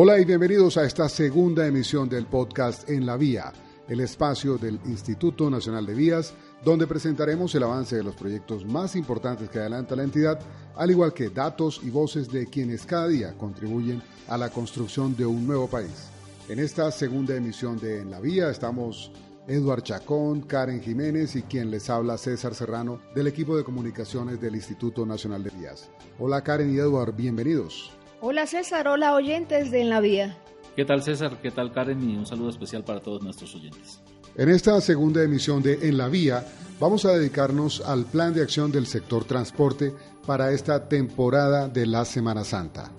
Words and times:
Hola 0.00 0.20
y 0.20 0.24
bienvenidos 0.24 0.76
a 0.76 0.84
esta 0.84 1.08
segunda 1.08 1.66
emisión 1.66 2.08
del 2.08 2.26
podcast 2.26 2.88
En 2.88 3.04
la 3.04 3.16
Vía, 3.16 3.52
el 3.88 3.98
espacio 3.98 4.56
del 4.56 4.78
Instituto 4.84 5.50
Nacional 5.50 5.86
de 5.86 5.94
Vías, 5.94 6.34
donde 6.64 6.86
presentaremos 6.86 7.52
el 7.56 7.64
avance 7.64 7.96
de 7.96 8.04
los 8.04 8.14
proyectos 8.14 8.64
más 8.64 8.94
importantes 8.94 9.50
que 9.50 9.58
adelanta 9.58 9.96
la 9.96 10.04
entidad, 10.04 10.38
al 10.76 10.92
igual 10.92 11.12
que 11.12 11.30
datos 11.30 11.80
y 11.82 11.90
voces 11.90 12.30
de 12.30 12.46
quienes 12.46 12.86
cada 12.86 13.08
día 13.08 13.34
contribuyen 13.36 14.00
a 14.28 14.38
la 14.38 14.50
construcción 14.50 15.16
de 15.16 15.26
un 15.26 15.44
nuevo 15.44 15.66
país. 15.66 16.10
En 16.48 16.60
esta 16.60 16.92
segunda 16.92 17.34
emisión 17.34 17.76
de 17.80 17.98
En 17.98 18.12
la 18.12 18.20
Vía 18.20 18.50
estamos 18.50 19.10
Eduard 19.48 19.82
Chacón, 19.82 20.42
Karen 20.42 20.80
Jiménez 20.80 21.34
y 21.34 21.42
quien 21.42 21.72
les 21.72 21.90
habla 21.90 22.18
César 22.18 22.54
Serrano 22.54 23.00
del 23.16 23.26
equipo 23.26 23.56
de 23.56 23.64
comunicaciones 23.64 24.40
del 24.40 24.54
Instituto 24.54 25.04
Nacional 25.04 25.42
de 25.42 25.50
Vías. 25.50 25.90
Hola 26.20 26.44
Karen 26.44 26.72
y 26.72 26.78
Eduard, 26.78 27.16
bienvenidos. 27.16 27.97
Hola 28.20 28.48
César, 28.48 28.88
hola 28.88 29.14
oyentes 29.14 29.70
de 29.70 29.80
En 29.80 29.90
la 29.90 30.00
Vía. 30.00 30.36
¿Qué 30.74 30.84
tal 30.84 31.04
César? 31.04 31.38
¿Qué 31.40 31.52
tal 31.52 31.70
Karen? 31.70 32.10
Y 32.10 32.16
un 32.16 32.26
saludo 32.26 32.50
especial 32.50 32.82
para 32.82 32.98
todos 32.98 33.22
nuestros 33.22 33.54
oyentes. 33.54 34.00
En 34.36 34.48
esta 34.48 34.80
segunda 34.80 35.22
emisión 35.22 35.62
de 35.62 35.88
En 35.88 35.96
la 35.96 36.08
Vía 36.08 36.44
vamos 36.80 37.04
a 37.04 37.12
dedicarnos 37.12 37.80
al 37.80 38.06
plan 38.06 38.34
de 38.34 38.42
acción 38.42 38.72
del 38.72 38.86
sector 38.86 39.24
transporte 39.24 39.94
para 40.26 40.50
esta 40.50 40.88
temporada 40.88 41.68
de 41.68 41.86
la 41.86 42.04
Semana 42.04 42.42
Santa. 42.42 42.90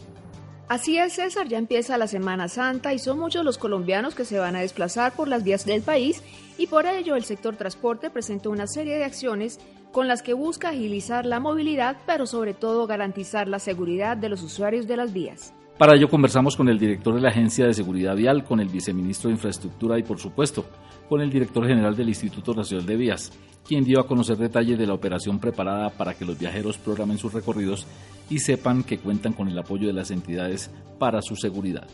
Así 0.70 1.00
es 1.00 1.14
César, 1.14 1.48
ya 1.48 1.58
empieza 1.58 1.98
la 1.98 2.06
Semana 2.06 2.48
Santa 2.48 2.94
y 2.94 3.00
son 3.00 3.18
muchos 3.18 3.44
los 3.44 3.58
colombianos 3.58 4.14
que 4.14 4.24
se 4.24 4.38
van 4.38 4.56
a 4.56 4.60
desplazar 4.60 5.14
por 5.14 5.28
las 5.28 5.44
vías 5.44 5.66
del 5.66 5.82
país 5.82 6.22
y 6.60 6.68
por 6.68 6.86
ello 6.86 7.16
el 7.16 7.24
sector 7.24 7.56
transporte 7.56 8.12
presenta 8.12 8.50
una 8.50 8.68
serie 8.68 8.96
de 8.96 9.04
acciones 9.04 9.60
con 9.92 10.08
las 10.08 10.22
que 10.22 10.34
busca 10.36 10.70
agilizar 10.70 11.26
la 11.26 11.40
movilidad, 11.40 11.98
pero 12.06 12.28
sobre 12.28 12.54
todo 12.54 12.86
garantizar 12.86 13.48
la 13.48 13.58
seguridad 13.58 14.16
de 14.16 14.30
los 14.30 14.44
usuarios 14.44 14.86
de 14.86 14.98
las 14.98 15.12
vías. 15.12 15.56
Para 15.80 15.96
ello 15.96 16.08
conversamos 16.08 16.56
con 16.56 16.70
el 16.70 16.78
director 16.78 17.16
de 17.16 17.22
la 17.22 17.30
Agencia 17.30 17.66
de 17.66 17.74
Seguridad 17.74 18.16
Vial, 18.16 18.44
con 18.44 18.60
el 18.60 18.68
viceministro 18.68 19.30
de 19.30 19.38
Infraestructura 19.38 19.98
y 19.98 20.04
por 20.04 20.20
supuesto 20.20 20.66
con 21.10 21.22
el 21.22 21.32
director 21.32 21.68
general 21.68 21.96
del 21.96 22.10
Instituto 22.10 22.54
Nacional 22.54 22.86
de 22.86 22.96
Vías, 22.96 23.32
quien 23.68 23.84
dio 23.84 24.00
a 24.00 24.08
conocer 24.08 24.38
detalles 24.38 24.78
de 24.78 24.86
la 24.86 24.94
operación 24.94 25.40
preparada 25.40 25.90
para 25.90 26.14
que 26.14 26.24
los 26.24 26.38
viajeros 26.38 26.78
programen 26.78 27.18
sus 27.18 27.34
recorridos 27.34 27.88
y 28.30 28.40
sepan 28.40 28.84
que 28.84 29.00
cuentan 29.00 29.34
con 29.34 29.48
el 29.48 29.58
apoyo 29.58 29.88
de 29.88 29.94
las 29.94 30.12
entidades 30.12 30.70
para 31.00 31.24
su 31.24 31.36
seguridad. 31.36 31.88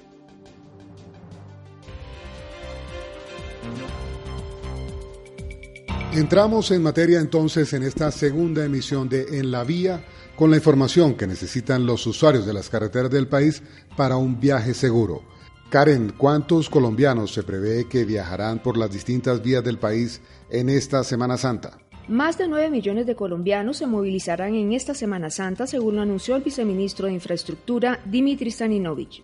Entramos 6.11 6.71
en 6.71 6.83
materia 6.83 7.19
entonces 7.19 7.73
en 7.73 7.83
esta 7.83 8.11
segunda 8.11 8.63
emisión 8.63 9.09
de 9.09 9.39
En 9.39 9.51
la 9.51 9.63
Vía 9.63 10.03
con 10.35 10.49
la 10.49 10.57
información 10.57 11.15
que 11.15 11.27
necesitan 11.27 11.85
los 11.85 12.05
usuarios 12.07 12.45
de 12.45 12.53
las 12.53 12.69
carreteras 12.69 13.09
del 13.09 13.27
país 13.27 13.63
para 13.95 14.17
un 14.17 14.39
viaje 14.39 14.73
seguro. 14.73 15.34
Karen, 15.69 16.13
¿cuántos 16.15 16.69
colombianos 16.69 17.33
se 17.33 17.41
prevé 17.41 17.89
que 17.89 18.05
viajarán 18.05 18.59
por 18.59 18.77
las 18.77 18.91
distintas 18.91 19.41
vías 19.41 19.63
del 19.63 19.79
país 19.79 20.21
en 20.49 20.69
esta 20.69 21.03
Semana 21.03 21.37
Santa? 21.37 21.79
Más 22.07 22.37
de 22.37 22.47
9 22.47 22.69
millones 22.69 23.07
de 23.07 23.15
colombianos 23.15 23.77
se 23.77 23.87
movilizarán 23.87 24.53
en 24.53 24.73
esta 24.73 24.93
Semana 24.93 25.31
Santa, 25.31 25.65
según 25.65 25.95
lo 25.95 26.03
anunció 26.03 26.35
el 26.35 26.43
viceministro 26.43 27.07
de 27.07 27.13
Infraestructura, 27.13 27.99
Dimitri 28.05 28.51
Staninovich. 28.51 29.23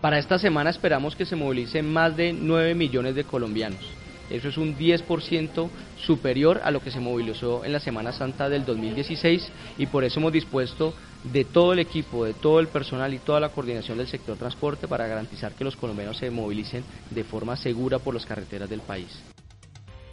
Para 0.00 0.18
esta 0.18 0.38
semana 0.38 0.70
esperamos 0.70 1.14
que 1.14 1.24
se 1.24 1.36
movilicen 1.36 1.90
más 1.90 2.16
de 2.16 2.32
9 2.32 2.74
millones 2.74 3.14
de 3.14 3.22
colombianos. 3.22 4.03
Eso 4.30 4.48
es 4.48 4.56
un 4.56 4.76
10% 4.76 5.68
superior 5.96 6.60
a 6.64 6.70
lo 6.70 6.80
que 6.80 6.90
se 6.90 7.00
movilizó 7.00 7.64
en 7.64 7.72
la 7.72 7.80
Semana 7.80 8.12
Santa 8.12 8.48
del 8.48 8.64
2016 8.64 9.50
y 9.78 9.86
por 9.86 10.04
eso 10.04 10.20
hemos 10.20 10.32
dispuesto 10.32 10.94
de 11.24 11.44
todo 11.44 11.72
el 11.72 11.78
equipo, 11.78 12.24
de 12.24 12.34
todo 12.34 12.60
el 12.60 12.68
personal 12.68 13.12
y 13.14 13.18
toda 13.18 13.40
la 13.40 13.50
coordinación 13.50 13.98
del 13.98 14.06
sector 14.06 14.36
transporte 14.36 14.88
para 14.88 15.06
garantizar 15.06 15.52
que 15.52 15.64
los 15.64 15.76
colombianos 15.76 16.18
se 16.18 16.30
movilicen 16.30 16.84
de 17.10 17.24
forma 17.24 17.56
segura 17.56 17.98
por 17.98 18.14
las 18.14 18.26
carreteras 18.26 18.68
del 18.68 18.80
país. 18.80 19.22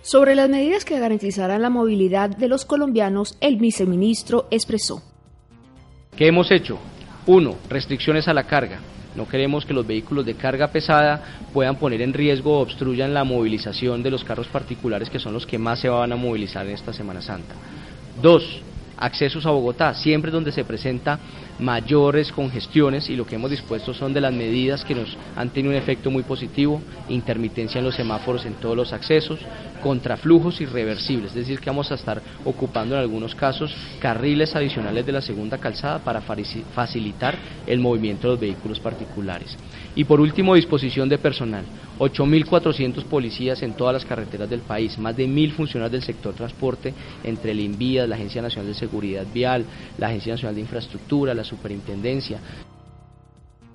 Sobre 0.02 0.34
las 0.34 0.50
medidas 0.50 0.84
que 0.84 1.00
garantizarán 1.00 1.62
la 1.62 1.70
movilidad 1.70 2.30
de 2.30 2.48
los 2.48 2.66
colombianos, 2.66 3.38
el 3.40 3.58
viceministro 3.58 4.48
expresó. 4.50 5.04
¿Qué 6.16 6.28
hemos 6.28 6.52
hecho? 6.52 6.80
Uno, 7.28 7.56
restricciones 7.70 8.28
a 8.28 8.34
la 8.34 8.46
carga. 8.46 8.80
No 9.16 9.28
queremos 9.28 9.66
que 9.66 9.74
los 9.74 9.86
vehículos 9.86 10.26
de 10.26 10.36
carga 10.36 10.72
pesada 10.72 11.22
puedan 11.54 11.78
poner 11.78 12.02
en 12.02 12.14
riesgo 12.14 12.58
o 12.58 12.62
obstruyan 12.62 13.14
la 13.14 13.24
movilización 13.24 14.02
de 14.02 14.12
los 14.12 14.24
carros 14.24 14.48
particulares 14.48 15.10
que 15.10 15.20
son 15.20 15.34
los 15.34 15.46
que 15.46 15.58
más 15.58 15.80
se 15.80 15.90
van 15.90 16.12
a 16.12 16.16
movilizar 16.16 16.66
en 16.66 16.74
esta 16.74 16.94
Semana 16.94 17.22
Santa. 17.22 17.56
Dos, 18.22 18.64
accesos 18.98 19.46
a 19.46 19.52
Bogotá, 19.52 19.94
siempre 19.96 20.32
donde 20.32 20.52
se 20.52 20.64
presenta 20.64 21.20
mayores 21.62 22.32
congestiones 22.32 23.10
y 23.10 23.16
lo 23.16 23.26
que 23.26 23.36
hemos 23.36 23.52
dispuesto 23.52 23.94
son 23.94 24.14
de 24.14 24.22
las 24.22 24.34
medidas 24.34 24.84
que 24.84 24.96
nos 24.96 25.16
han 25.36 25.52
tenido 25.52 25.72
un 25.72 25.78
efecto 25.78 26.10
muy 26.12 26.24
positivo, 26.24 26.82
intermitencia 27.08 27.80
en 27.80 27.86
los 27.86 27.96
semáforos 27.96 28.46
en 28.46 28.56
todos 28.56 28.76
los 28.76 28.92
accesos, 28.92 29.40
contraflujos 29.82 30.60
irreversibles, 30.62 31.32
es 31.32 31.36
decir, 31.36 31.60
que 31.60 31.70
vamos 31.70 31.92
a 31.92 31.96
estar 31.96 32.22
ocupando 32.46 32.96
en 32.96 33.02
algunos 33.02 33.36
casos 33.36 33.76
carriles 34.00 34.56
adicionales 34.56 35.06
de 35.06 35.12
la 35.12 35.22
segunda 35.22 35.58
calzada 35.58 36.00
para 36.00 36.22
facilitar 36.22 37.36
el 37.68 37.80
movimiento 37.80 38.28
de 38.28 38.34
los 38.34 38.40
vehículos 38.40 38.80
particulares. 38.80 39.58
Y 39.96 40.04
por 40.04 40.20
último, 40.20 40.56
disposición 40.56 41.10
de 41.10 41.18
personal. 41.18 41.66
8.400 42.00 43.04
policías 43.04 43.62
en 43.62 43.74
todas 43.74 43.94
las 43.94 44.06
carreteras 44.06 44.50
del 44.50 44.62
país, 44.62 44.98
más 44.98 45.16
de 45.16 45.28
1.000 45.28 45.52
funcionarios 45.52 45.92
del 45.92 46.02
sector 46.02 46.34
transporte, 46.34 46.94
entre 47.24 47.52
el 47.52 47.60
INVIAS, 47.60 48.10
la 48.10 48.16
Agencia 48.16 48.42
Nacional 48.42 48.74
de 48.74 48.80
Seguridad 48.80 49.26
Vial, 49.32 49.66
la 50.00 50.08
Agencia 50.08 50.34
Nacional 50.34 50.56
de 50.56 50.62
Infraestructura, 50.62 51.36
la 51.36 51.44
Superintendencia. 51.52 52.40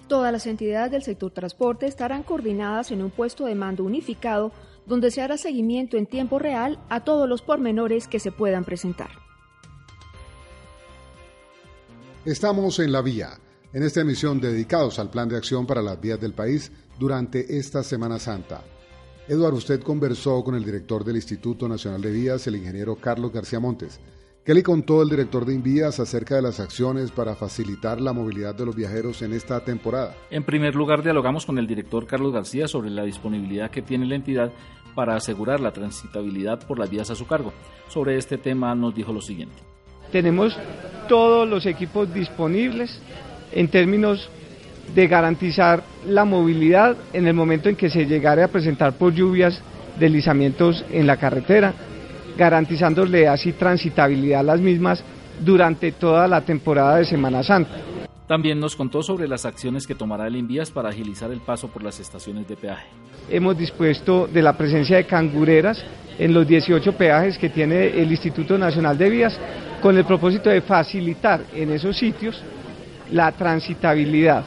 Todas 0.08 0.32
las 0.32 0.46
entidades 0.46 0.90
del 0.90 1.02
sector 1.02 1.30
transporte 1.30 1.86
estarán 1.86 2.22
coordinadas 2.22 2.90
en 2.90 3.02
un 3.02 3.10
puesto 3.10 3.44
de 3.44 3.54
mando 3.54 3.84
unificado 3.84 4.50
donde 4.86 5.10
se 5.10 5.20
hará 5.20 5.36
seguimiento 5.36 5.98
en 5.98 6.06
tiempo 6.06 6.38
real 6.38 6.78
a 6.88 7.04
todos 7.04 7.28
los 7.28 7.42
pormenores 7.42 8.08
que 8.08 8.18
se 8.18 8.32
puedan 8.32 8.64
presentar. 8.64 9.10
Estamos 12.24 12.78
en 12.78 12.92
la 12.92 13.02
vía, 13.02 13.38
en 13.74 13.82
esta 13.82 14.00
emisión 14.00 14.40
dedicados 14.40 14.98
al 14.98 15.10
plan 15.10 15.28
de 15.28 15.36
acción 15.36 15.66
para 15.66 15.82
las 15.82 16.00
vías 16.00 16.18
del 16.18 16.32
país 16.32 16.72
durante 16.98 17.58
esta 17.58 17.82
Semana 17.82 18.18
Santa. 18.18 18.62
Eduardo, 19.28 19.58
usted 19.58 19.82
conversó 19.82 20.42
con 20.42 20.54
el 20.54 20.64
director 20.64 21.04
del 21.04 21.16
Instituto 21.16 21.68
Nacional 21.68 22.00
de 22.00 22.10
Vías, 22.10 22.46
el 22.46 22.56
ingeniero 22.56 22.96
Carlos 22.96 23.32
García 23.32 23.60
Montes. 23.60 24.00
¿Qué 24.46 24.54
le 24.54 24.62
contó 24.62 25.02
el 25.02 25.08
director 25.08 25.44
de 25.44 25.54
Invías 25.54 25.98
acerca 25.98 26.36
de 26.36 26.42
las 26.42 26.60
acciones 26.60 27.10
para 27.10 27.34
facilitar 27.34 28.00
la 28.00 28.12
movilidad 28.12 28.54
de 28.54 28.64
los 28.64 28.76
viajeros 28.76 29.20
en 29.22 29.32
esta 29.32 29.58
temporada? 29.58 30.14
En 30.30 30.44
primer 30.44 30.76
lugar, 30.76 31.02
dialogamos 31.02 31.44
con 31.44 31.58
el 31.58 31.66
director 31.66 32.06
Carlos 32.06 32.32
García 32.32 32.68
sobre 32.68 32.90
la 32.90 33.02
disponibilidad 33.02 33.72
que 33.72 33.82
tiene 33.82 34.06
la 34.06 34.14
entidad 34.14 34.52
para 34.94 35.16
asegurar 35.16 35.58
la 35.58 35.72
transitabilidad 35.72 36.64
por 36.64 36.78
las 36.78 36.88
vías 36.88 37.10
a 37.10 37.16
su 37.16 37.26
cargo. 37.26 37.52
Sobre 37.88 38.18
este 38.18 38.38
tema 38.38 38.72
nos 38.76 38.94
dijo 38.94 39.12
lo 39.12 39.20
siguiente. 39.20 39.56
Tenemos 40.12 40.56
todos 41.08 41.48
los 41.48 41.66
equipos 41.66 42.14
disponibles 42.14 43.00
en 43.50 43.66
términos 43.66 44.30
de 44.94 45.08
garantizar 45.08 45.82
la 46.06 46.24
movilidad 46.24 46.96
en 47.12 47.26
el 47.26 47.34
momento 47.34 47.68
en 47.68 47.74
que 47.74 47.90
se 47.90 48.06
llegare 48.06 48.44
a 48.44 48.48
presentar 48.52 48.96
por 48.96 49.12
lluvias 49.12 49.60
deslizamientos 49.98 50.84
en 50.92 51.08
la 51.08 51.16
carretera 51.16 51.74
garantizándole 52.36 53.28
así 53.28 53.52
transitabilidad 53.52 54.40
a 54.40 54.44
las 54.44 54.60
mismas 54.60 55.02
durante 55.40 55.92
toda 55.92 56.26
la 56.28 56.40
temporada 56.40 56.96
de 56.96 57.04
Semana 57.04 57.42
Santa. 57.42 57.76
También 58.26 58.58
nos 58.58 58.74
contó 58.74 59.02
sobre 59.02 59.28
las 59.28 59.44
acciones 59.46 59.86
que 59.86 59.94
tomará 59.94 60.26
el 60.26 60.36
Invías 60.36 60.70
para 60.70 60.88
agilizar 60.88 61.30
el 61.30 61.40
paso 61.40 61.68
por 61.68 61.84
las 61.84 62.00
estaciones 62.00 62.48
de 62.48 62.56
peaje. 62.56 62.86
Hemos 63.30 63.56
dispuesto 63.56 64.26
de 64.26 64.42
la 64.42 64.56
presencia 64.56 64.96
de 64.96 65.06
cangureras 65.06 65.84
en 66.18 66.34
los 66.34 66.46
18 66.46 66.92
peajes 66.94 67.38
que 67.38 67.50
tiene 67.50 67.86
el 67.86 68.10
Instituto 68.10 68.58
Nacional 68.58 68.98
de 68.98 69.10
Vías 69.10 69.38
con 69.80 69.96
el 69.96 70.04
propósito 70.04 70.50
de 70.50 70.60
facilitar 70.60 71.42
en 71.54 71.70
esos 71.70 71.96
sitios 71.96 72.42
la 73.12 73.30
transitabilidad. 73.30 74.44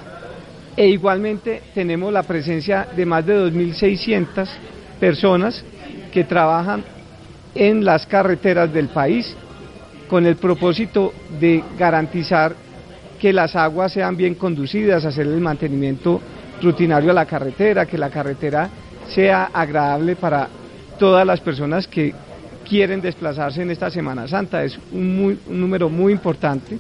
E 0.75 0.88
igualmente 0.88 1.62
tenemos 1.74 2.12
la 2.12 2.24
presencia 2.24 2.88
de 2.95 3.06
más 3.06 3.25
de 3.25 3.50
2.600 3.50 4.47
personas 5.00 5.63
que 6.12 6.25
trabajan 6.25 6.83
en 7.55 7.83
las 7.83 8.05
carreteras 8.05 8.71
del 8.73 8.89
país 8.89 9.35
con 10.09 10.25
el 10.25 10.35
propósito 10.35 11.13
de 11.39 11.63
garantizar 11.77 12.55
que 13.19 13.33
las 13.33 13.55
aguas 13.55 13.91
sean 13.91 14.15
bien 14.15 14.35
conducidas, 14.35 15.05
hacer 15.05 15.27
el 15.27 15.41
mantenimiento 15.41 16.21
rutinario 16.61 17.11
a 17.11 17.13
la 17.13 17.25
carretera, 17.25 17.85
que 17.85 17.97
la 17.97 18.09
carretera 18.09 18.69
sea 19.13 19.45
agradable 19.53 20.15
para 20.15 20.47
todas 20.97 21.25
las 21.25 21.39
personas 21.39 21.87
que 21.87 22.13
quieren 22.67 23.01
desplazarse 23.01 23.61
en 23.61 23.71
esta 23.71 23.89
Semana 23.89 24.27
Santa. 24.27 24.63
Es 24.63 24.77
un, 24.91 25.39
número 25.47 25.89
muy 25.89 26.13
importante. 26.13 26.77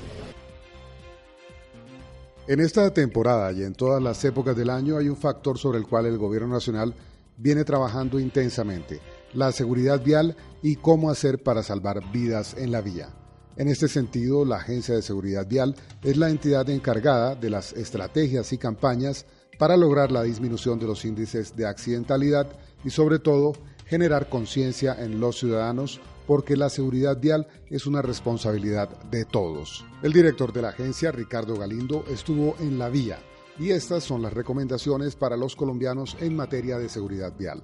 En 2.47 2.59
esta 2.59 2.91
temporada 2.91 3.51
y 3.51 3.63
en 3.63 3.73
todas 3.73 4.01
las 4.01 4.23
épocas 4.25 4.55
del 4.55 4.69
año 4.69 4.97
hay 4.97 5.07
un 5.07 5.17
factor 5.17 5.57
sobre 5.57 5.77
el 5.77 5.85
cual 5.85 6.05
el 6.07 6.17
Gobierno 6.17 6.47
Nacional 6.47 6.93
viene 7.37 7.63
trabajando 7.63 8.19
intensamente, 8.19 8.99
la 9.33 9.51
seguridad 9.51 10.03
vial 10.03 10.35
y 10.61 10.75
cómo 10.75 11.09
hacer 11.09 11.41
para 11.43 11.63
salvar 11.63 12.11
vidas 12.11 12.55
en 12.57 12.71
la 12.71 12.81
vía. 12.81 13.09
En 13.55 13.67
este 13.67 13.87
sentido, 13.87 14.45
la 14.45 14.57
Agencia 14.57 14.95
de 14.95 15.01
Seguridad 15.01 15.45
Vial 15.45 15.75
es 16.01 16.15
la 16.15 16.29
entidad 16.29 16.69
encargada 16.69 17.35
de 17.35 17.49
las 17.49 17.73
estrategias 17.73 18.53
y 18.53 18.57
campañas 18.57 19.25
para 19.57 19.75
lograr 19.75 20.11
la 20.11 20.23
disminución 20.23 20.79
de 20.79 20.87
los 20.87 21.03
índices 21.03 21.55
de 21.57 21.67
accidentalidad 21.67 22.47
y 22.85 22.89
sobre 22.89 23.19
todo 23.19 23.51
generar 23.85 24.29
conciencia 24.29 24.95
en 24.97 25.19
los 25.19 25.39
ciudadanos 25.39 25.99
porque 26.25 26.55
la 26.55 26.69
seguridad 26.69 27.19
vial 27.19 27.47
es 27.69 27.85
una 27.85 28.01
responsabilidad 28.01 28.87
de 29.11 29.25
todos. 29.25 29.83
El 30.03 30.13
director 30.13 30.53
de 30.53 30.61
la 30.61 30.69
agencia, 30.69 31.11
Ricardo 31.11 31.55
Galindo, 31.55 32.05
estuvo 32.07 32.55
en 32.59 32.79
la 32.79 32.87
vía 32.87 33.19
y 33.59 33.71
estas 33.71 34.03
son 34.05 34.21
las 34.21 34.31
recomendaciones 34.31 35.15
para 35.15 35.35
los 35.35 35.55
colombianos 35.55 36.15
en 36.21 36.35
materia 36.35 36.77
de 36.77 36.87
seguridad 36.87 37.33
vial. 37.37 37.61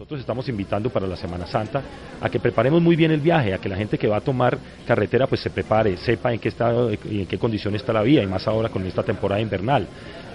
Nosotros 0.00 0.20
estamos 0.20 0.48
invitando 0.48 0.88
para 0.88 1.06
la 1.06 1.14
Semana 1.14 1.46
Santa 1.46 1.82
a 2.22 2.30
que 2.30 2.40
preparemos 2.40 2.80
muy 2.80 2.96
bien 2.96 3.10
el 3.10 3.20
viaje, 3.20 3.52
a 3.52 3.58
que 3.58 3.68
la 3.68 3.76
gente 3.76 3.98
que 3.98 4.08
va 4.08 4.16
a 4.16 4.20
tomar 4.22 4.56
carretera 4.86 5.26
pues 5.26 5.42
se 5.42 5.50
prepare, 5.50 5.98
sepa 5.98 6.32
en 6.32 6.40
qué 6.40 6.48
estado 6.48 6.90
y 6.90 7.20
en 7.20 7.26
qué 7.26 7.36
condición 7.36 7.74
está 7.74 7.92
la 7.92 8.00
vía, 8.00 8.22
y 8.22 8.26
más 8.26 8.48
ahora 8.48 8.70
con 8.70 8.82
esta 8.86 9.02
temporada 9.02 9.42
invernal. 9.42 9.86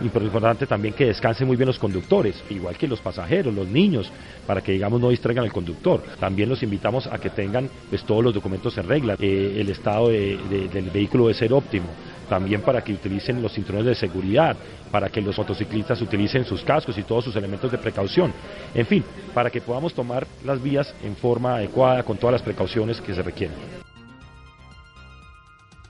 Importante 0.02 0.68
también 0.68 0.94
que 0.94 1.08
descansen 1.08 1.48
muy 1.48 1.58
bien 1.58 1.66
los 1.66 1.80
conductores, 1.80 2.44
igual 2.52 2.78
que 2.78 2.88
los 2.88 3.02
pasajeros, 3.02 3.56
los 3.56 3.68
niños, 3.68 4.12
para 4.46 4.62
que 4.62 4.74
digamos 4.74 5.02
no 5.02 5.10
distraigan 5.10 5.44
al 5.44 5.52
conductor. 5.52 6.00
También 6.20 6.48
los 6.48 6.62
invitamos 6.62 7.08
a 7.08 7.18
que 7.18 7.32
tengan 7.32 7.68
pues 7.90 8.04
todos 8.04 8.24
los 8.24 8.36
documentos 8.36 8.78
en 8.78 8.88
regla, 8.88 9.16
eh, 9.20 9.58
el 9.58 9.70
estado 9.70 10.10
del 10.10 10.92
vehículo 10.94 11.24
debe 11.24 11.40
ser 11.40 11.52
óptimo 11.54 11.88
también 12.26 12.62
para 12.62 12.84
que 12.84 12.94
utilicen 12.94 13.42
los 13.42 13.54
cinturones 13.54 13.88
de 13.88 13.96
seguridad, 13.96 14.56
para 14.92 15.10
que 15.10 15.22
los 15.22 15.38
motociclistas 15.38 16.02
utilicen 16.02 16.46
sus 16.46 16.64
cascos 16.64 16.98
y 16.98 17.04
todos 17.04 17.24
sus 17.24 17.36
elementos 17.36 17.72
de 17.72 17.78
precaución. 17.78 18.34
En 18.74 18.86
fin, 18.86 19.04
para 19.34 19.50
que 19.50 19.62
podamos 19.62 19.94
tomar 19.94 20.28
las 20.44 20.62
vías 20.62 20.94
en 21.04 21.16
forma 21.16 21.56
adecuada 21.56 22.04
con 22.04 22.18
todas 22.18 22.34
las 22.34 22.42
precauciones 22.42 23.02
que 23.02 23.14
se 23.14 23.22
requieren. 23.22 23.58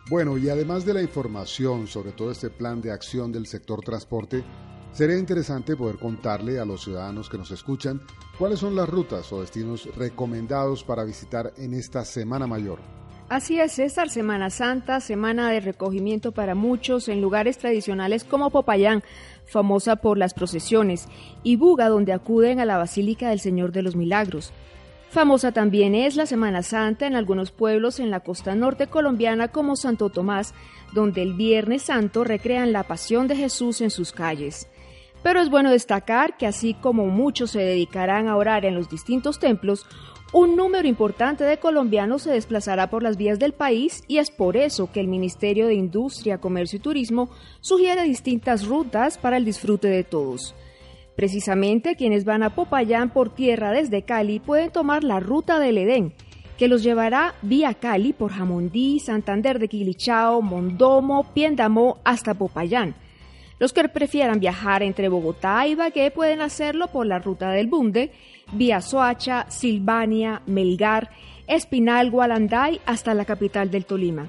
Bueno, 0.08 0.38
y 0.38 0.50
además 0.50 0.86
de 0.86 0.94
la 0.94 1.02
información 1.02 1.88
sobre 1.88 2.12
todo 2.12 2.30
este 2.32 2.52
plan 2.52 2.80
de 2.80 2.92
acción 2.92 3.32
del 3.32 3.48
sector 3.48 3.82
transporte, 3.82 4.44
sería 4.92 5.18
interesante 5.18 5.76
poder 5.76 5.98
contarle 5.98 6.60
a 6.60 6.66
los 6.66 6.84
ciudadanos 6.84 7.28
que 7.28 7.40
nos 7.40 7.50
escuchan 7.50 8.00
cuáles 8.38 8.60
son 8.60 8.76
las 8.76 8.88
rutas 8.88 9.34
o 9.34 9.42
destinos 9.42 9.90
recomendados 9.96 10.84
para 10.84 11.04
visitar 11.04 11.54
en 11.58 11.74
esta 11.74 12.06
Semana 12.06 12.46
Mayor. 12.46 12.80
Así 13.28 13.60
es, 13.60 13.72
César, 13.72 14.10
Semana 14.10 14.52
Santa, 14.52 15.00
semana 15.00 15.50
de 15.50 15.60
recogimiento 15.60 16.32
para 16.32 16.54
muchos 16.54 17.10
en 17.10 17.22
lugares 17.22 17.58
tradicionales 17.58 18.24
como 18.24 18.52
Popayán, 18.52 19.04
famosa 19.48 19.96
por 19.96 20.20
las 20.20 20.36
procesiones, 20.36 21.08
y 21.42 21.56
Buga, 21.56 21.90
donde 21.90 22.14
acuden 22.14 22.60
a 22.60 22.66
la 22.66 22.78
Basílica 22.78 23.30
del 23.30 23.40
Señor 23.40 23.72
de 23.72 23.82
los 23.82 23.96
Milagros. 23.96 24.54
Famosa 25.10 25.52
también 25.52 25.96
es 25.96 26.16
la 26.16 26.28
Semana 26.28 26.62
Santa 26.62 27.08
en 27.08 27.16
algunos 27.16 27.50
pueblos 27.50 28.00
en 28.00 28.12
la 28.12 28.20
costa 28.20 28.54
norte 28.54 28.86
colombiana 28.86 29.48
como 29.48 29.76
Santo 29.76 30.10
Tomás, 30.10 30.54
donde 30.94 31.24
el 31.24 31.34
Viernes 31.34 31.82
Santo 31.82 32.26
recrean 32.26 32.74
la 32.74 32.84
pasión 32.84 33.28
de 33.28 33.36
Jesús 33.36 33.82
en 33.82 33.90
sus 33.90 34.12
calles. 34.12 34.68
Pero 35.24 35.42
es 35.42 35.50
bueno 35.50 35.72
destacar 35.72 36.38
que 36.38 36.46
así 36.46 36.76
como 36.76 37.08
muchos 37.08 37.50
se 37.50 37.60
dedicarán 37.60 38.28
a 38.28 38.36
orar 38.38 38.66
en 38.66 38.76
los 38.76 38.88
distintos 38.88 39.40
templos, 39.40 39.88
un 40.38 40.58
número 40.58 40.86
importante 40.86 41.46
de 41.46 41.60
colombianos 41.60 42.24
se 42.24 42.30
desplazará 42.30 42.90
por 42.90 43.02
las 43.02 43.16
vías 43.16 43.40
del 43.40 43.54
país 43.54 44.04
y 44.06 44.18
es 44.18 44.32
por 44.32 44.58
eso 44.58 44.92
que 44.92 45.00
el 45.00 45.08
Ministerio 45.08 45.66
de 45.66 45.76
Industria, 45.76 46.40
Comercio 46.40 46.76
y 46.76 46.82
Turismo 46.82 47.30
sugiere 47.62 48.04
distintas 48.04 48.66
rutas 48.66 49.18
para 49.18 49.38
el 49.38 49.46
disfrute 49.46 49.88
de 49.88 50.04
todos. 50.04 50.54
Precisamente 51.16 51.96
quienes 51.96 52.26
van 52.26 52.44
a 52.44 52.54
Popayán 52.54 53.12
por 53.12 53.34
tierra 53.34 53.72
desde 53.72 54.02
Cali 54.02 54.42
pueden 54.42 54.72
tomar 54.72 55.06
la 55.06 55.22
ruta 55.22 55.58
del 55.58 55.78
Edén, 55.78 56.12
que 56.58 56.68
los 56.68 56.84
llevará 56.84 57.36
vía 57.42 57.74
Cali 57.74 58.12
por 58.12 58.34
Jamundí, 58.34 59.00
Santander 59.00 59.58
de 59.58 59.70
Quilichao, 59.70 60.42
Mondomo, 60.42 61.32
Piendamó 61.34 62.00
hasta 62.04 62.34
Popayán. 62.34 62.94
Los 63.58 63.72
que 63.72 63.88
prefieran 63.88 64.40
viajar 64.40 64.84
entre 64.84 65.08
Bogotá 65.08 65.66
y 65.66 65.72
Ibagué 65.72 66.12
pueden 66.12 66.42
hacerlo 66.42 66.88
por 66.88 67.06
la 67.06 67.20
ruta 67.20 67.52
del 67.52 67.68
Bunde 67.68 68.12
vía 68.52 68.82
Soacha, 68.82 69.46
Silvania, 69.50 70.42
Melgar, 70.46 71.10
Espinal, 71.48 72.12
Gualanday 72.12 72.82
hasta 72.86 73.14
la 73.14 73.26
capital 73.26 73.72
del 73.72 73.86
Tolima. 73.86 74.28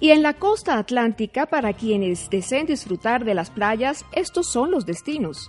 Y 0.00 0.10
en 0.10 0.22
la 0.22 0.34
costa 0.34 0.78
atlántica, 0.78 1.46
para 1.46 1.72
quienes 1.72 2.30
deseen 2.30 2.66
disfrutar 2.66 3.24
de 3.24 3.34
las 3.34 3.50
playas, 3.50 4.04
estos 4.12 4.46
son 4.46 4.70
los 4.70 4.86
destinos. 4.86 5.48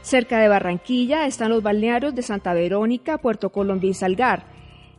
Cerca 0.00 0.38
de 0.38 0.48
Barranquilla 0.48 1.26
están 1.26 1.50
los 1.50 1.62
balnearios 1.62 2.14
de 2.14 2.22
Santa 2.22 2.54
Verónica, 2.54 3.18
Puerto 3.18 3.50
Colombia 3.50 3.90
y 3.90 3.94
Salgar. 3.94 4.44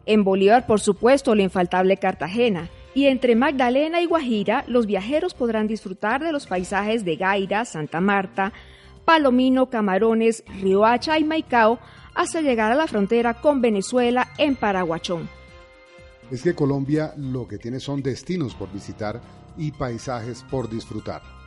En 0.06 0.24
Bolívar, 0.24 0.68
por 0.68 0.80
supuesto, 0.80 1.34
la 1.34 1.44
infaltable 1.44 1.98
Cartagena. 1.98 2.70
Y 2.96 3.08
entre 3.08 3.36
Magdalena 3.36 4.02
y 4.02 4.06
Guajira, 4.06 4.64
los 4.68 4.86
viajeros 4.86 5.34
podrán 5.34 5.68
disfrutar 5.68 6.24
de 6.24 6.32
los 6.32 6.46
paisajes 6.46 7.04
de 7.04 7.16
Gaira, 7.16 7.66
Santa 7.66 8.00
Marta, 8.00 8.54
Palomino, 9.06 9.70
Camarones, 9.70 10.44
Riohacha 10.62 11.18
y 11.18 11.24
Maicao, 11.24 11.80
hasta 12.14 12.42
llegar 12.42 12.72
a 12.72 12.76
la 12.76 12.88
frontera 12.88 13.34
con 13.34 13.62
Venezuela 13.62 14.30
en 14.38 14.56
Paraguachón. 14.56 15.28
Es 16.30 16.44
que 16.44 16.54
Colombia 16.54 17.14
lo 17.18 17.48
que 17.48 17.58
tiene 17.58 17.80
son 17.80 18.02
destinos 18.02 18.54
por 18.54 18.72
visitar 18.72 19.20
y 19.58 19.72
paisajes 19.72 20.44
por 20.50 20.70
disfrutar. 20.70 21.43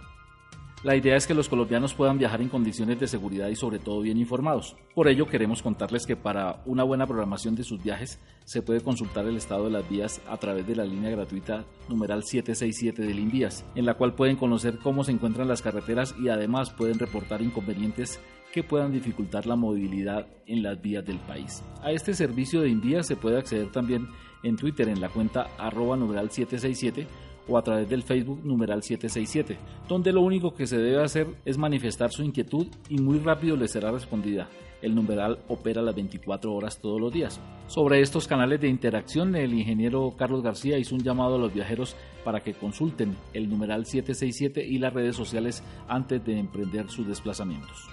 La 0.87 0.95
idea 0.95 1.17
es 1.17 1.27
que 1.27 1.35
los 1.35 1.49
colombianos 1.49 1.95
puedan 1.95 2.17
viajar 2.17 2.41
en 2.41 2.49
condiciones 2.49 3.01
de 3.01 3.09
seguridad 3.09 3.49
y 3.49 3.57
sobre 3.57 3.81
todo 3.81 4.03
bien 4.03 4.19
informados. 4.19 4.77
Por 4.95 5.09
ello 5.09 5.27
queremos 5.27 5.61
contarles 5.61 6.07
que 6.07 6.15
para 6.15 6.63
una 6.65 6.85
buena 6.85 7.09
programación 7.09 7.57
de 7.57 7.65
sus 7.65 7.83
viajes 7.83 8.21
se 8.45 8.63
puede 8.63 8.81
consultar 8.81 9.27
el 9.27 9.37
estado 9.37 9.65
de 9.65 9.73
las 9.73 9.91
vías 9.91 10.21
a 10.29 10.37
través 10.37 10.65
de 10.65 10.77
la 10.77 10.85
línea 10.85 11.11
gratuita 11.11 11.65
numeral 11.89 12.23
767 12.23 13.03
del 13.03 13.19
INVIAS, 13.19 13.65
en 13.75 13.85
la 13.85 13.95
cual 13.95 14.15
pueden 14.15 14.37
conocer 14.37 14.79
cómo 14.79 15.03
se 15.03 15.11
encuentran 15.11 15.49
las 15.49 15.61
carreteras 15.61 16.15
y 16.23 16.29
además 16.29 16.71
pueden 16.71 17.01
reportar 17.01 17.43
inconvenientes 17.43 18.21
que 18.53 18.63
puedan 18.63 18.93
dificultar 18.93 19.45
la 19.45 19.57
movilidad 19.57 20.29
en 20.47 20.63
las 20.63 20.81
vías 20.81 21.05
del 21.05 21.19
país. 21.19 21.65
A 21.83 21.91
este 21.91 22.15
servicio 22.15 22.61
de 22.61 22.69
INVIAS 22.69 23.09
se 23.09 23.17
puede 23.17 23.39
acceder 23.39 23.73
también 23.73 24.07
en 24.45 24.55
Twitter 24.55 24.89
en 24.89 25.01
la 25.01 25.09
cuenta 25.09 25.49
arroba 25.59 25.97
numeral 25.97 26.31
767 26.31 27.09
o 27.49 27.59
a 27.59 27.63
través 27.63 27.89
del 27.89 28.03
Facebook 28.03 28.41
numeral 28.45 28.83
767, 28.83 29.59
donde 29.89 30.13
lo 30.13 30.21
único 30.23 30.55
que 30.55 30.67
se 30.67 30.79
debe 30.79 31.03
hacer 31.03 31.27
es 31.45 31.59
manifestar 31.59 32.11
su 32.11 32.23
inquietud 32.23 32.67
y 32.89 32.99
muy 32.99 33.19
rápido 33.19 33.57
le 33.57 33.69
será 33.69 33.91
respondida. 33.91 34.49
El 34.83 34.95
numeral 34.95 35.39
opera 35.49 35.81
las 35.81 35.95
24 35.95 36.53
horas 36.53 36.79
todos 36.79 37.01
los 37.01 37.13
días. 37.13 37.41
Sobre 37.67 38.01
estos 38.01 38.29
canales 38.29 38.61
de 38.61 38.69
interacción, 38.69 39.35
el 39.35 39.55
ingeniero 39.55 40.15
Carlos 40.19 40.43
García 40.43 40.79
hizo 40.79 40.95
un 40.95 41.03
llamado 41.03 41.37
a 41.37 41.39
los 41.39 41.53
viajeros 41.53 41.97
para 42.25 42.41
que 42.41 42.55
consulten 42.55 43.17
el 43.33 43.49
numeral 43.49 43.87
767 43.87 44.65
y 44.65 44.79
las 44.79 44.93
redes 44.93 45.17
sociales 45.17 45.63
antes 45.89 46.25
de 46.25 46.39
emprender 46.39 46.89
sus 46.91 47.07
desplazamientos. 47.07 47.89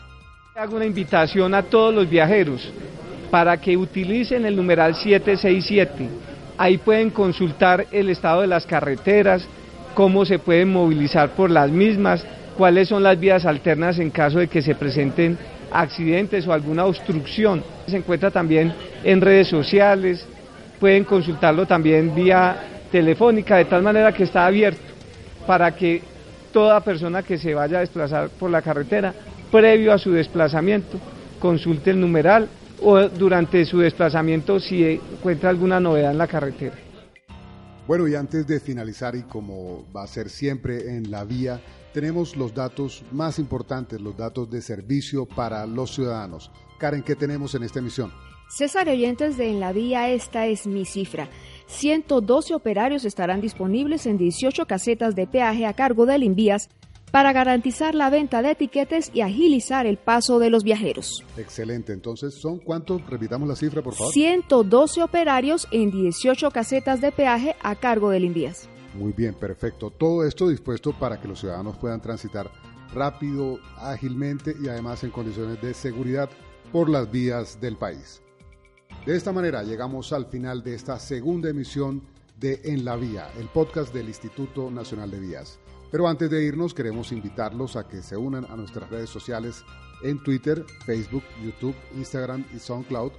Hago 0.55 0.75
una 0.75 0.86
invitación 0.86 1.55
a 1.55 1.63
todos 1.63 1.95
los 1.95 2.10
viajeros 2.10 2.72
para 3.31 3.60
que 3.60 3.75
utilicen 3.75 4.45
el 4.45 4.55
numeral 4.55 4.93
767 4.93 6.32
Ahí 6.57 6.77
pueden 6.77 7.10
consultar 7.10 7.88
el 7.91 8.10
estado 8.10 8.41
de 8.41 8.48
las 8.48 8.65
carreteras, 8.65 9.48
cómo 9.93 10.25
se 10.25 10.39
pueden 10.39 10.72
movilizar 10.72 11.31
por 11.31 11.50
las 11.50 11.69
mismas, 11.69 12.25
cuáles 12.57 12.89
son 12.89 13.03
las 13.03 13.19
vías 13.19 13.45
alternas 13.45 14.00
en 14.00 14.12
caso 14.12 14.39
de 14.39 14.48
que 14.48 14.62
se 14.62 14.75
presenten 14.75 15.38
accidentes 15.72 16.48
o 16.48 16.53
alguna 16.53 16.86
obstrucción. 16.86 17.63
Se 17.88 17.98
encuentra 17.98 18.29
también 18.31 18.74
en 19.03 19.22
redes 19.22 19.48
sociales, 19.48 20.25
pueden 20.79 21.03
consultarlo 21.03 21.65
también 21.65 22.13
vía 22.13 22.55
telefónica, 22.91 23.57
de 23.57 23.65
tal 23.65 23.81
manera 23.81 24.12
que 24.12 24.24
está 24.24 24.45
abierto 24.45 24.81
para 25.48 25.75
que 25.75 26.01
toda 26.51 26.81
persona 26.81 27.24
que 27.24 27.38
se 27.38 27.55
vaya 27.55 27.77
a 27.77 27.81
desplazar 27.81 28.29
por 28.29 28.51
la 28.51 28.62
carretera, 28.62 29.13
previo 29.51 29.91
a 29.91 29.98
su 29.98 30.12
desplazamiento, 30.12 31.00
consulte 31.39 31.89
el 31.89 32.00
numeral 32.00 32.48
o 32.83 33.07
durante 33.09 33.65
su 33.65 33.79
desplazamiento 33.79 34.59
si 34.59 34.83
encuentra 34.83 35.49
alguna 35.49 35.79
novedad 35.79 36.11
en 36.11 36.17
la 36.17 36.27
carretera. 36.27 36.75
Bueno, 37.87 38.07
y 38.07 38.15
antes 38.15 38.47
de 38.47 38.59
finalizar, 38.59 39.15
y 39.15 39.23
como 39.23 39.85
va 39.95 40.03
a 40.03 40.07
ser 40.07 40.29
siempre 40.29 40.95
en 40.95 41.11
la 41.11 41.25
vía, 41.25 41.59
tenemos 41.93 42.35
los 42.37 42.53
datos 42.53 43.03
más 43.11 43.39
importantes, 43.39 43.99
los 43.99 44.15
datos 44.15 44.49
de 44.49 44.61
servicio 44.61 45.25
para 45.25 45.65
los 45.65 45.93
ciudadanos. 45.93 46.51
Karen, 46.79 47.03
¿qué 47.03 47.15
tenemos 47.15 47.55
en 47.55 47.63
esta 47.63 47.79
emisión? 47.79 48.11
César 48.49 48.87
Oyentes 48.87 49.35
de 49.37 49.49
En 49.49 49.59
la 49.59 49.73
Vía, 49.73 50.09
esta 50.09 50.45
es 50.45 50.67
mi 50.67 50.85
cifra. 50.85 51.27
112 51.67 52.53
operarios 52.53 53.03
estarán 53.03 53.41
disponibles 53.41 54.05
en 54.05 54.17
18 54.17 54.65
casetas 54.65 55.15
de 55.15 55.27
peaje 55.27 55.65
a 55.65 55.73
cargo 55.73 56.05
del 56.05 56.23
Invías 56.23 56.69
para 57.13 57.32
garantizar 57.32 57.93
la 57.93 58.10
venta 58.10 58.41
de 58.41 58.50
etiquetes 58.50 59.12
y 59.13 59.22
agilizar 59.22 59.86
el 59.86 59.98
paso 59.98 60.39
de 60.39 60.50
los 60.50 60.63
viajeros. 60.63 61.24
Excelente, 61.38 61.93
entonces 61.93 62.34
son 62.34 62.58
cuántos, 62.58 63.05
repitamos 63.08 63.48
la 63.48 63.55
cifra 63.55 63.84
por 63.84 63.93
favor. 63.93 64.12
112 64.12 65.03
operarios 65.03 65.67
en 65.70 65.91
18 65.91 66.50
casetas 66.50 67.01
de 67.01 67.12
peaje 67.12 67.55
a 67.62 67.75
cargo 67.75 68.10
del 68.10 68.25
Invías. 68.25 68.67
Muy 68.96 69.13
bien, 69.13 69.36
perfecto. 69.36 69.91
Todo 69.91 70.25
esto 70.25 70.50
dispuesto 70.50 70.91
para 70.91 71.22
que 71.22 71.27
los 71.27 71.39
ciudadanos 71.39 71.77
puedan 71.77 72.01
transitar 72.01 72.50
rápido, 72.96 73.60
ágilmente 73.77 74.55
y 74.60 74.67
además 74.67 75.03
en 75.03 75.12
condiciones 75.12 75.62
de 75.62 75.75
seguridad 75.75 76.32
por 76.72 76.89
las 76.89 77.12
vías 77.12 77.62
del 77.62 77.77
país. 77.77 78.24
De 79.05 79.15
esta 79.15 79.32
manera 79.32 79.62
llegamos 79.62 80.13
al 80.13 80.25
final 80.25 80.63
de 80.63 80.74
esta 80.74 80.98
segunda 80.98 81.51
emisión 81.51 82.01
de 82.39 82.60
En 82.63 82.84
la 82.84 82.96
Vía, 82.96 83.27
el 83.38 83.50
podcast 83.50 83.93
del 83.93 84.08
Instituto 84.08 84.72
Nacional 84.72 85.12
de 85.12 85.20
Vías. 85.20 85.60
Pero 85.93 86.07
antes 86.07 86.27
de 86.27 86.43
irnos 86.43 86.73
queremos 86.73 87.12
invitarlos 87.12 87.75
a 87.75 87.88
que 87.88 88.01
se 88.01 88.17
unan 88.17 88.45
a 88.50 88.55
nuestras 88.55 88.89
redes 88.89 89.12
sociales 89.12 89.63
en 90.01 90.17
Twitter, 90.23 90.65
Facebook, 90.88 91.21
YouTube, 91.45 91.75
Instagram 91.95 92.43
y 92.51 92.57
SoundCloud, 92.57 93.12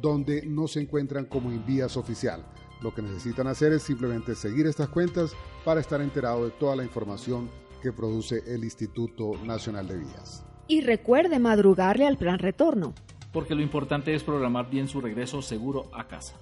donde 0.00 0.46
nos 0.46 0.76
encuentran 0.76 1.24
como 1.24 1.50
Envías 1.50 1.96
Oficial. 1.96 2.46
Lo 2.82 2.94
que 2.94 3.02
necesitan 3.02 3.48
hacer 3.48 3.72
es 3.72 3.82
simplemente 3.82 4.36
seguir 4.36 4.68
estas 4.68 4.88
cuentas 4.90 5.32
para 5.64 5.80
estar 5.80 6.00
enterado 6.00 6.44
de 6.44 6.52
toda 6.52 6.76
la 6.76 6.84
información 6.84 7.50
que 7.82 7.90
produce 7.90 8.44
el 8.46 8.62
Instituto 8.62 9.32
Nacional 9.44 9.88
de 9.88 9.96
Vías. 9.96 10.44
Y 10.68 10.82
recuerde 10.82 11.40
madrugarle 11.40 12.06
al 12.06 12.16
plan 12.16 12.38
retorno. 12.38 12.94
Porque 13.32 13.56
lo 13.56 13.62
importante 13.62 14.14
es 14.14 14.22
programar 14.22 14.70
bien 14.70 14.86
su 14.86 15.00
regreso 15.00 15.42
seguro 15.42 15.90
a 15.92 16.06
casa. 16.06 16.36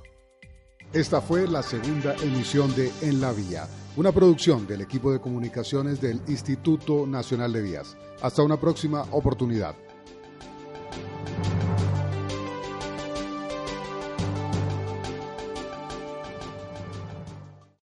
Esta 0.94 1.20
fue 1.20 1.46
la 1.46 1.62
segunda 1.62 2.14
emisión 2.22 2.74
de 2.74 2.90
En 3.02 3.20
la 3.20 3.32
Vía, 3.32 3.68
una 3.98 4.10
producción 4.10 4.66
del 4.66 4.80
equipo 4.80 5.12
de 5.12 5.20
comunicaciones 5.20 6.00
del 6.00 6.18
Instituto 6.28 7.06
Nacional 7.06 7.52
de 7.52 7.60
Vías. 7.60 7.94
Hasta 8.22 8.42
una 8.42 8.58
próxima 8.58 9.02
oportunidad. 9.10 9.74